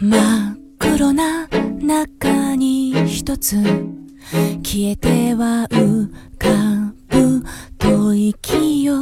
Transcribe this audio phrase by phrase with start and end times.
[0.00, 1.48] 真っ黒な
[1.80, 3.62] 中に一つ
[4.62, 6.08] 消えては浮
[6.38, 7.42] かぶ
[7.78, 8.94] 吐息よ。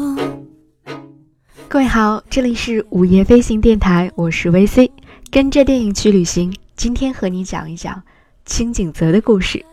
[1.68, 4.90] 各位好，这里是午夜飞行电台，我是 VC，
[5.30, 6.54] 跟着电影去旅行。
[6.76, 8.02] 今天和你讲一讲
[8.44, 9.64] 清景泽的故事。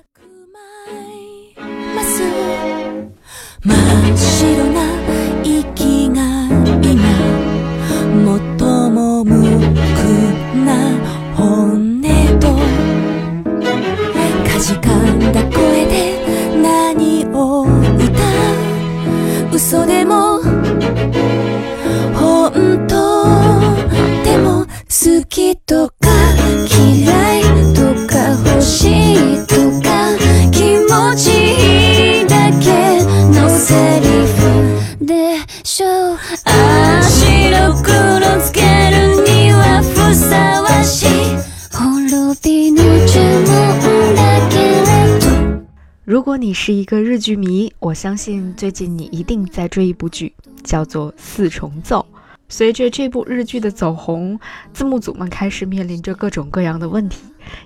[46.17, 50.33] 如果你是一个日剧迷，我相信最近你一定在追一部剧，
[50.65, 52.07] 叫做《四重奏》。
[52.49, 54.41] 随着这部日剧的走红，
[54.73, 57.19] 字幕组们开始面临着各种各样的问题，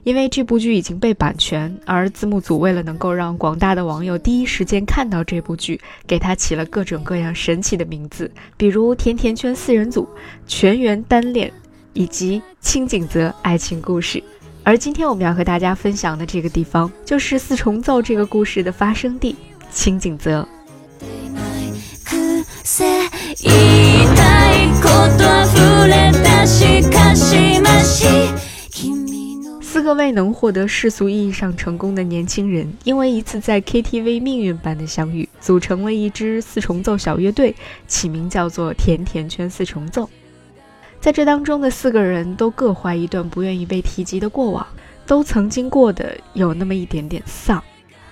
[0.03, 10.09] 因为这部剧已经被版权，而字幕组为了能够让广大的网友第一时间看到这部剧，给它起了各种各样神奇的名字，比如“甜甜圈四人组”、
[10.49, 11.53] “全员单恋”
[11.95, 14.21] 以及“清景泽爱情故事”。
[14.64, 19.36] 而今天我们要和大家分享的这个地方，就是四重奏这个故事的发生地——
[19.72, 20.48] 清景泽。
[22.06, 22.86] くせ
[23.42, 24.88] 言いたいこ
[25.18, 28.06] と溢れたしかしまし
[28.72, 37.56] 君の四个未能获得世俗意义上成功的年轻人，因为一次在 KTV 命运般的相遇，组成了一支四重奏小乐队，
[37.88, 40.10] 起名叫做“甜甜圈四重奏”。
[41.01, 44.67] 在这当中的四个人都各怀一段不愿意被提及的过往，
[45.07, 47.63] 都曾经过得有那么一点点丧。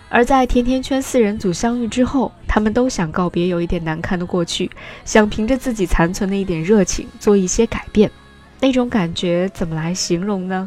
[0.08, 4.71] 而在甜甜圈四人组相遇之后，他们都想告别有一点难堪的过去，
[5.04, 8.10] 想凭着自己残存的一点热情做一些改变。
[8.59, 10.66] 那种感觉怎么来形容呢？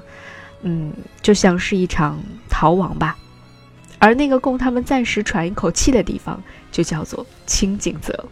[0.61, 0.93] 嗯，
[1.23, 3.17] 就像是一场逃亡吧。
[3.97, 6.39] 而那个供他们暂时喘一口气的地方，
[6.71, 8.25] 就叫做清景泽。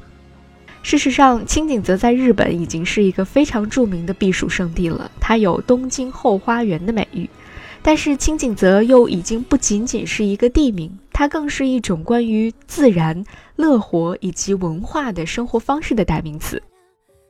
[0.81, 7.29] 事实上，清景泽在日本已经是一个非常著名的避暑胜地了，它有“东京后花园”的美誉。
[7.81, 13.23] 但是清景泽又已经不仅仅是一个地名，它更是一种关于自然、
[13.56, 16.62] 乐活以及文化的生活方式的代名词。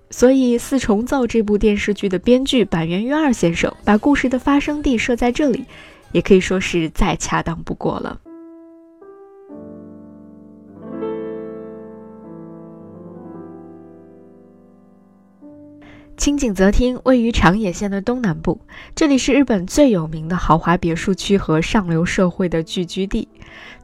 [0.09, 5.65] 所以，《四重奏》这部电视剧的编剧板垣瑞二先生把故事的发生地设在这里，
[6.13, 8.19] 也可以说是再恰当不过了。
[16.19, 18.59] 清景泽町位于长野县的东南部，
[18.93, 23.29] 这里是日本最有名的豪华别墅区和上流社会的聚居地。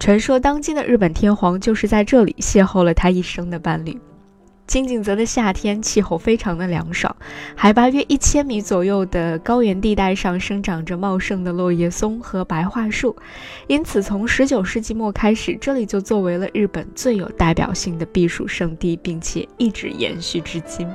[0.02, 3.98] 传说当今的日本天皇就是在这里邂逅了他一生的伴侣。
[4.68, 7.16] 清景泽的夏天气候非常的凉爽，
[7.56, 13.16] 海拔约一千米左右的高原地带上生长着茂盛的落叶松和白桦树，
[13.68, 20.86] 因此从十九世纪末开始，这里就作为了日本最有代表性的避暑胜地，并且一直延续至今。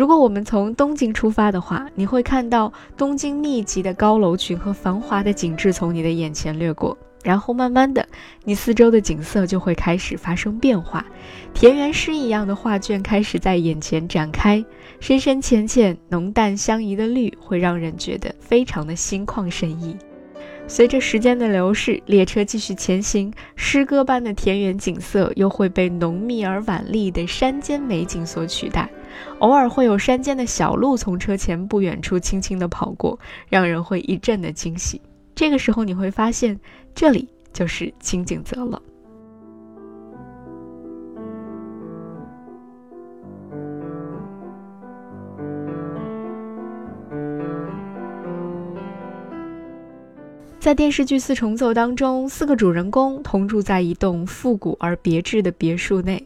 [0.00, 8.08] 如果我们从东京出发的话，你会看到东京密集的高楼群和繁华的景致从你的眼前掠过，然后慢慢的，
[8.42, 11.04] 你四周的景色就会开始发生变化，
[11.52, 14.64] 田园诗一样的画卷开始在眼前展开，
[15.00, 19.94] 深深浅浅、浓淡相宜的绿会让人觉得非常的心旷神怡。
[20.70, 28.88] 随着时间的流逝，列车继续前行，诗歌般的田园景色又会被浓密而婉丽的山间美景所取代。
[29.40, 35.02] 偶尔会有山间的小路从车前不远处轻轻地跑过，让人会一阵的惊喜。
[35.34, 36.56] 这个时候你会发现，
[36.94, 38.80] 这里就是清景泽了。
[50.60, 56.22] 在电视剧《四重奏》当中，四个主人公同住在一栋复古而别致的别墅内。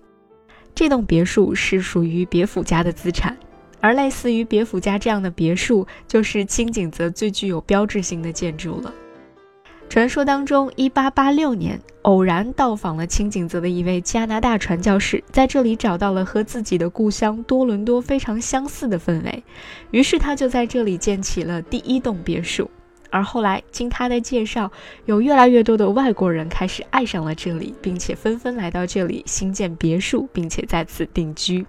[0.74, 3.36] 这栋别墅是属于别府家的资产，
[3.80, 8.92] 而类似于别府家这样的别墅，就是清景泽最具有标志性的建筑了。
[9.88, 19.44] 传说当中，1886年偶然到访了清景泽的一位加拿大传教士，在这里找到了和自己的故乡多伦多非常相似的氛围，
[19.92, 22.68] 于是他就在这里建起了第一栋别墅。
[23.14, 24.72] 而后来，经他的介绍，
[25.04, 31.64] 有越来越多的外国人开始爱上了这里，并且纷纷来到这里新建别墅，并且在此定居。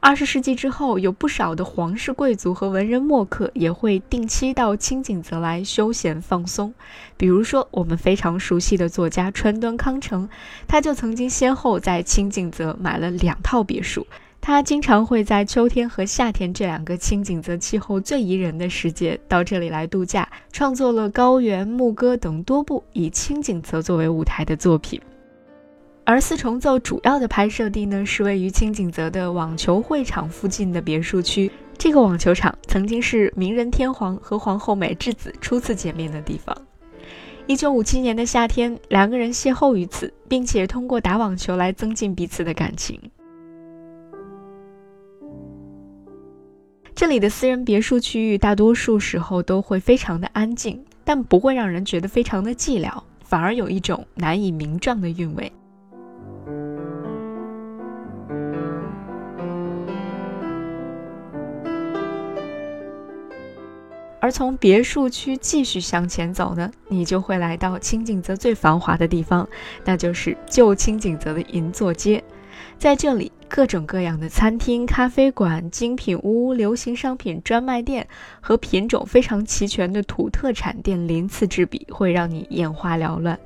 [0.00, 6.72] 二十世纪之后，有不少的皇室贵族和文人墨客也会定期到清景泽来休闲放松。
[7.18, 10.26] 比如说，我们非常熟悉的作家川端康成，
[10.66, 14.06] 他就曾经先后在清景泽买了两套别墅。
[14.40, 25.00] 他经常会在秋天和夏天这两个清景泽气候最宜人的时节到这里来度假，创作了《高原》《牧歌》等多部以清景泽作为舞台的作品。
[26.04, 31.52] 而四重奏主要的拍摄地呢，是位于清景泽的网球会场附近的别墅区。
[31.76, 36.56] 这个网球场曾经是明仁天皇和皇后美智子初次见面的地方。
[37.46, 43.00] 一九五七年的夏天，两个人邂逅于此，并且通过打网球来增进彼此的感情。
[47.00, 55.50] 这里的私人别墅区域大多数时候都会非常的安静，但不会让人觉得非常的寂寥，反而有一种难以名状的韵味。
[64.20, 69.48] 而从别墅区继续向前走呢，你就会来到清景泽最繁华的地方，
[69.86, 72.22] 那就是旧清景泽的银座街。
[72.76, 78.06] 在这里，各种各样的餐厅、咖啡馆、精品屋、流行商品专卖店
[78.40, 83.36] 和品种非常齐全的土特产店鳞次栉比，会让你眼花缭乱。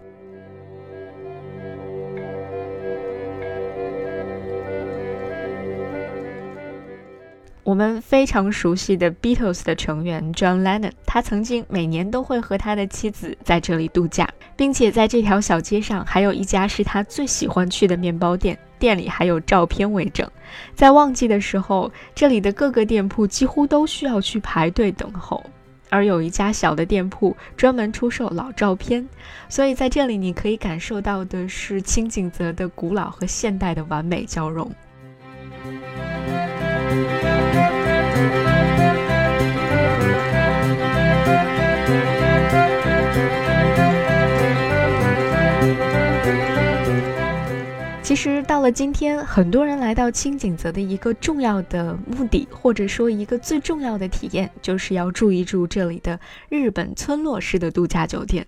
[7.62, 20.30] 我们非常熟悉的 Beatles 的成员 John Lennon，他曾经每年都会和他的妻子在这里度假，并且在这条小街上还有一家是他最喜欢去的面包店，店里还有照片为证。
[20.74, 25.42] 在旺季的时候，这里的各个店铺几乎都需要去排队等候，
[25.88, 29.08] 而有一家小的店铺专门出售老照片，
[29.48, 34.70] 所以在这里你可以感受到的是清景泽的古老和现代的完美交融。
[48.04, 56.20] 其实到了今天，很多人来到清景泽的一个重要的目的，或者说一个最重要的体验，就是要住一住这里的
[56.50, 58.44] 日本村落式的度假酒店。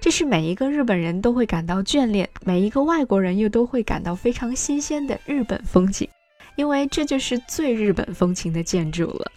[0.00, 6.08] 这是每一个日本人都会感到眷恋，每一个外国人又都会感到非常新鲜的日本风景，
[6.56, 9.30] 因为这就是最日本风情的建筑了。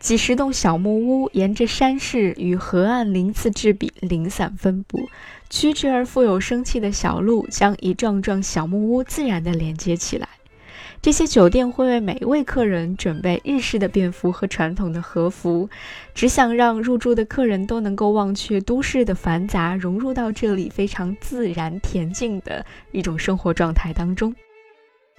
[0.00, 5.08] 几十栋小木屋沿着山势与河岸鳞次栉比、零散分布，
[5.50, 10.28] 曲直而富有生气的小路将一幢幢小木屋自然地连接起来。
[11.02, 15.68] 这些酒店会为每一位客人准备日式的便服和传统的和服，
[16.14, 24.34] 只想让入住的客人都能够忘却都市的繁杂，融入到这里非常自然恬静的一种生活状态当中。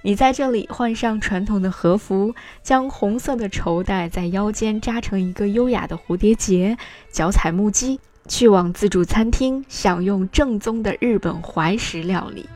[0.01, 6.77] 你在这里换上传统的和服，将红色的绸带在腰间扎成一个优雅的蝴蝶结，
[7.11, 12.47] 脚踩木屐，去往自助餐厅享用正宗的日本怀石料理。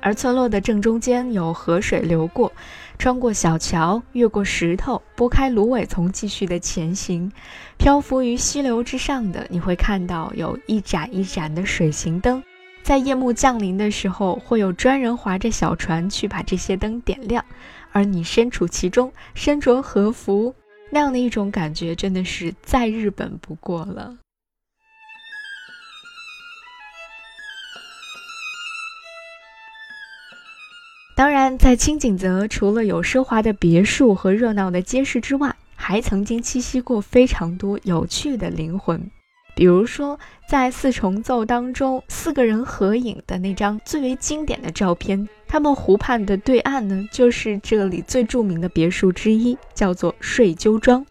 [0.00, 2.52] 而村落的正中间有河水流过，
[2.96, 7.32] 穿过小桥，越过石头，拨开芦苇丛，继续的前行。
[7.76, 12.42] 漂浮于溪流之上的，你会看到有一盏一盏的水行灯，
[12.84, 17.42] 在夜幕降临的时候，会有专人划着小船去把这些灯点亮。
[17.92, 20.54] 而你身处其中，身着和服，
[20.90, 24.18] 那样的一种感觉，真的是再日本不过了。
[31.16, 39.10] 当然，在清景泽，除了有奢华的别墅和热闹的街市之外，还曾经栖息过非常多有趣的灵魂。
[39.54, 40.18] 比如说，
[40.48, 51.06] 在四重奏当中，四个人合影的那张最为经典的照片，他们湖畔的对岸呢，就是这里最著名的别墅之一，叫做睡鸠庄。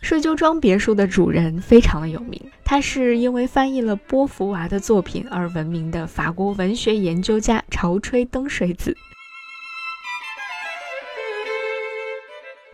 [0.00, 8.96] 睡鸠庄别墅的主人非常的有名，他是因为翻译了波伏娃的作品而闻名的法国文学研究家潮吹登水子。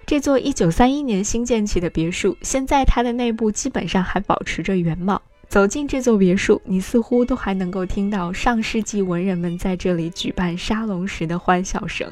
[0.06, 5.20] 这座1931年新建起的别墅，现在它的内部基本上还保持着原貌。
[5.48, 12.10] 走进这座别墅，你似乎都还能够听到上世纪文人们在这里举办沙龙时的欢笑声。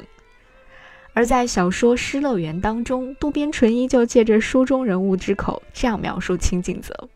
[1.13, 7.09] 而在小说《失乐园》当中，渡边淳一就借着书中人物之口这样描述清景泽：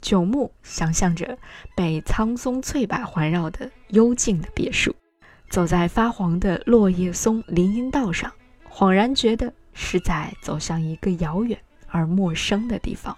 [0.00, 1.38] 九牧想象着
[1.76, 4.92] 被苍松翠柏环绕的幽静的别墅，
[5.48, 8.32] 走在发黄的落叶松林荫道上。
[8.68, 13.16] 恍然觉得是在走向一个遥远而陌生的地方。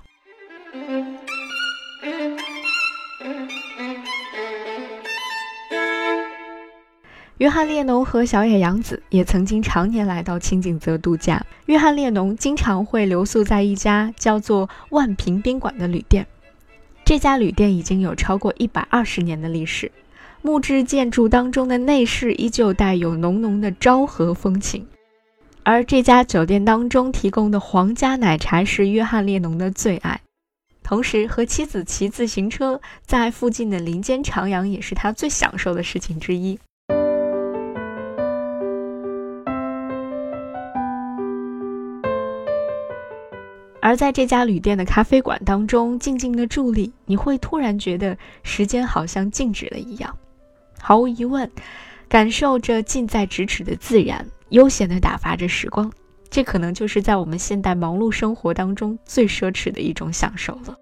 [7.39, 11.45] 约翰列侬和小野洋子也曾经常年来到清景泽度假。
[11.67, 16.27] 约翰列侬经常会留宿在一家叫做万平宾馆的旅店，
[17.05, 19.91] 这家旅店已经有超过一百二十年的历史，
[20.43, 24.87] 木质建筑当中的内饰依旧带有浓浓的昭和风情。
[25.67, 30.21] 而这家酒店当中提供的皇家奶茶是约翰列侬的最爱，
[30.83, 36.59] 同时和妻子骑自行车在附近的林间徜徉也是他最享受的事情之一。
[43.81, 50.15] 而在这家旅店的咖啡馆当中静静的伫立，你会突然觉得时间好像静止了一样。
[50.79, 51.51] 毫无疑问，
[52.07, 54.27] 感受着近在咫尺的自然。
[54.55, 55.91] 悠闲地打发着时光，
[56.31, 60.77] 这可能就是在我们现代忙碌生活当中最奢侈的一种享受了。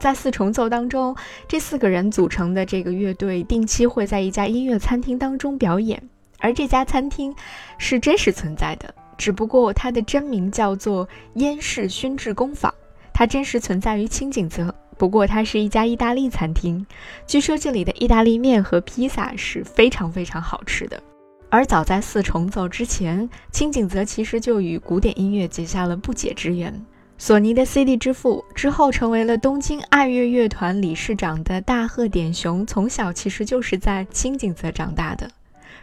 [0.00, 1.14] 在四重奏当中，
[1.46, 6.02] 这四个人组成的这个乐队定期会在一家音乐餐厅当中表演，
[6.40, 7.32] 而这家餐厅
[7.78, 12.74] 是真实存在的，只不过它的真名叫做燕氏熏制工坊。
[13.20, 16.86] 它真实存在于清景泽，不过它是一家意大利餐厅。
[17.26, 20.98] 据说这里的意大利面和披萨是非常非常好吃的。
[21.50, 26.74] 而早在四重奏之前，清景泽其实就与古典音乐结下了不解之缘。
[27.18, 35.30] 索尼的 CD 之父之后成为了东京爱乐乐团理事长的大贺典雄，从小其实就是在清景泽长大的。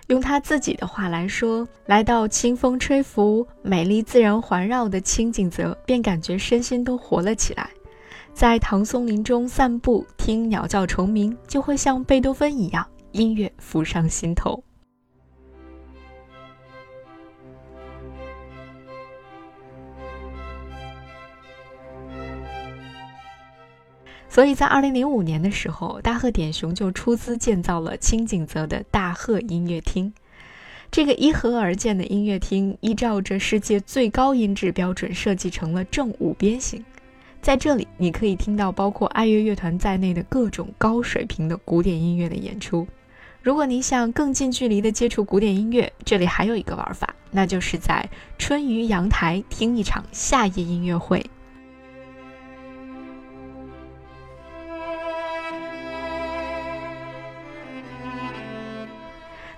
[0.08, 7.70] 用他自己的话来说，来到清风吹拂、美丽自然环绕的清景泽，便感觉身心都活了起来。
[8.34, 14.64] 在唐松林中散步，听鸟叫虫鸣，就会像贝多芬一样，音乐浮上心头。
[24.30, 30.14] 所以在二零零五年的时候，大贺典雄就出资建造了清景泽的大贺音乐厅。
[30.92, 36.84] 这个依河而建的音乐厅，依照着世界最高音质标准设计成了正五边形。
[37.42, 42.88] 在这里，你可以听到包括爱乐乐团在内的各种高水平的古典音乐的演出。
[43.42, 51.26] 如果你想更近距离的接触古典音乐，这里还有一个玩法，那就是在春雨阳台听一场夏夜音乐会。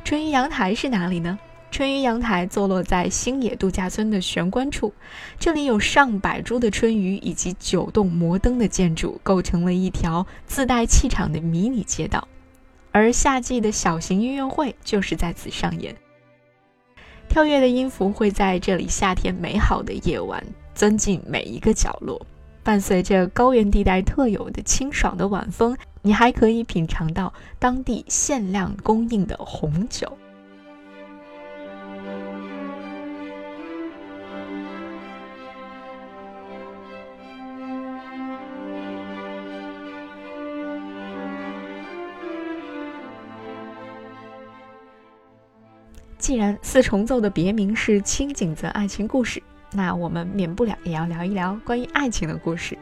[0.10, 1.38] 春雨阳台是哪里呢？
[1.70, 4.92] 春雨阳台坐落在星野度假村的玄关处，
[5.40, 12.28] 这里有上百株的春雨以及九栋摩登的建筑，构成了一条自带气场的迷你街道。
[12.92, 15.96] 而夏季的小型音乐会就是在此上演，
[17.28, 22.20] 跳跃的音符会在这里夏天美好的夜晚钻进每一个角落，
[22.64, 25.78] 伴随着高原地带特有的清爽的晚风。
[26.02, 30.18] 你还可以品尝到当地限量供应的红酒。
[46.18, 49.42] 既然四重奏的别名是清景泽爱情故事。
[49.72, 52.78] 那我们免不了也要聊一聊关于爱情的故事。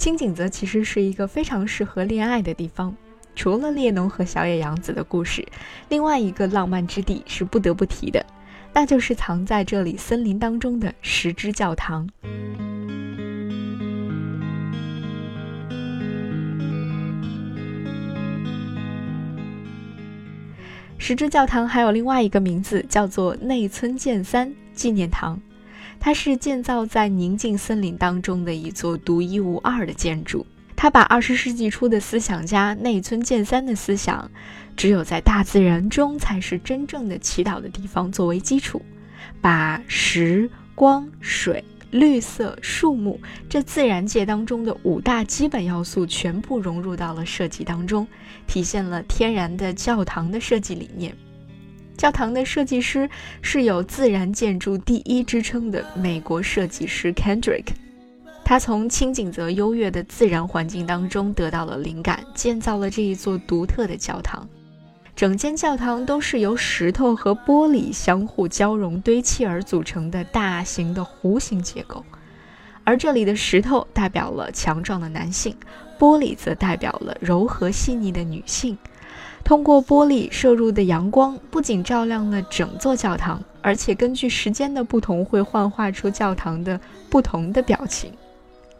[0.00, 2.96] 清景泽其实是一个非常适合恋爱的地方。
[3.36, 5.46] 除了列侬和小野洋子的故事，
[5.90, 8.24] 另外一个浪漫之地是不得不提的，
[8.72, 12.08] 那就是藏在这里森林当中的石之教堂。
[20.96, 25.38] 石之教堂还有另外一个名字，叫做内村健三纪念堂。
[26.00, 30.44] 它是建造在宁静森林当中的一座独一无二的建筑。
[30.74, 34.30] 它把二十世纪初的思想家内村健三的思想
[34.74, 38.80] “只有在大自然中才是真正的祈祷的地方”作为基础，
[39.42, 48.08] 把时光、水、绿色、树木这自然界当中的五大基本要素全部融入到了设计当中，
[48.46, 51.14] 体现了天然的教堂的设计理念。
[52.00, 53.06] 教堂的设计师
[53.42, 57.66] 是有“自然建筑第一”之称的美国设计师 Kendrick，
[58.42, 64.48] 他从清景泽优越的自然环境当中得到了灵感，建造了这一座独特的教堂。
[65.14, 72.02] 整间教堂都是由石头和玻璃相互交融堆砌而组成的大型的弧形结构，
[72.82, 75.54] 而这里的石头代表了强壮的男性，
[75.98, 78.78] 玻璃则代表了柔和细腻的女性。
[79.44, 88.12] 通过玻璃射入的阳光，不仅照亮了整座教堂，而且根据时间的不同，会幻化出教堂的不同的表情。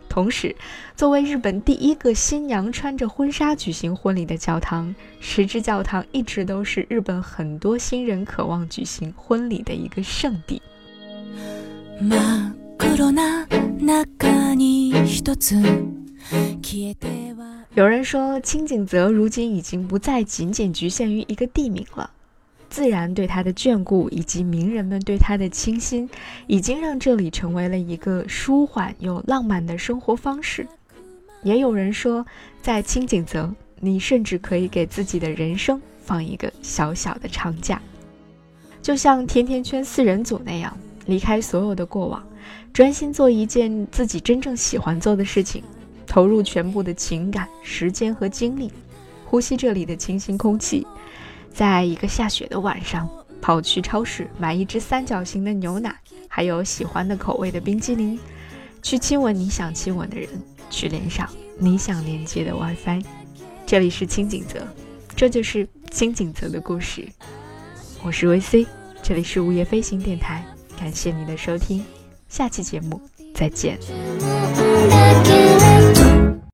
[0.09, 0.55] 同时，
[0.97, 10.61] 作为日本第一个新娘穿着婚纱举行婚礼的教堂，石之教堂一直都是日本很多新人渴望举行婚礼的一个圣地。
[17.75, 22.11] 有人说，清景泽如今已经不再仅仅局限于一个地名了。
[22.69, 26.11] 自然对他的眷顾，以及名人们对他的倾心，
[26.49, 30.67] 已经让这里成为了一个舒缓又浪漫的生活方式。
[31.45, 32.27] 也有人说，
[32.61, 37.81] 在清景泽，你甚至可以给自己的人生放一个小小的长假，
[38.83, 42.21] 就像甜甜圈四人组那样，离开所有的过往，
[42.73, 45.63] 专心做一件自己真正喜欢做的事情，
[46.11, 48.69] 投入全部的情感、时间和精力，
[49.25, 50.85] 呼吸这里的清新空气。
[51.55, 53.09] 在一个下雪的晚上，
[53.41, 58.19] 跑去超市买一支三角形的牛奶，还有喜欢的口味的冰激凌，
[58.83, 60.29] 去亲吻你想亲吻的人，
[60.69, 63.05] 去连上你想连接的 WiFi。
[63.65, 64.67] 这里是清景泽，
[65.15, 67.07] 这就是清景泽的故事。
[68.03, 68.67] 我是维 C，
[69.01, 70.45] 这里是午夜飞行电台，
[70.77, 71.85] 感谢你的收听，
[72.29, 73.01] 下期节目
[73.33, 73.79] 再见。